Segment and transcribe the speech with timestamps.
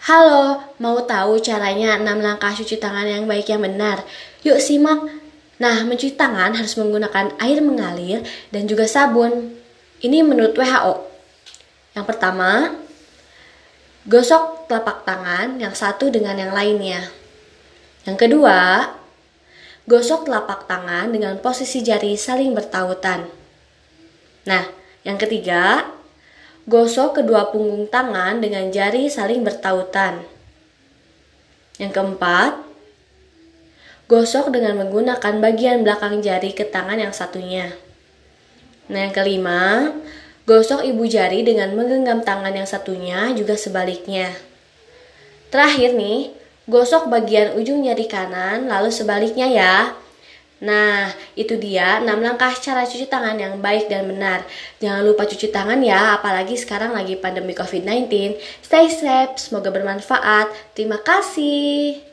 [0.00, 4.00] Halo, mau tahu caranya 6 langkah cuci tangan yang baik yang benar?
[4.40, 4.96] Yuk simak.
[5.60, 9.52] Nah, mencuci tangan harus menggunakan air mengalir dan juga sabun.
[10.00, 11.04] Ini menurut WHO.
[11.92, 12.80] Yang pertama,
[14.08, 17.04] gosok telapak tangan yang satu dengan yang lainnya.
[18.08, 18.88] Yang kedua,
[19.84, 23.28] gosok telapak tangan dengan posisi jari saling bertautan.
[24.48, 24.64] Nah,
[25.04, 25.84] yang ketiga,
[26.68, 30.20] Gosok kedua punggung tangan dengan jari saling bertautan.
[31.80, 32.60] Yang keempat,
[34.10, 37.72] gosok dengan menggunakan bagian belakang jari ke tangan yang satunya.
[38.90, 39.94] Nah, yang kelima,
[40.44, 44.34] gosok ibu jari dengan menggenggam tangan yang satunya juga sebaliknya.
[45.48, 46.34] Terakhir nih,
[46.68, 49.94] gosok bagian ujung jari kanan lalu sebaliknya ya.
[50.60, 54.44] Nah, itu dia 6 langkah cara cuci tangan yang baik dan benar.
[54.80, 58.36] Jangan lupa cuci tangan ya, apalagi sekarang lagi pandemi COVID-19.
[58.60, 60.52] Stay safe, semoga bermanfaat.
[60.76, 62.09] Terima kasih.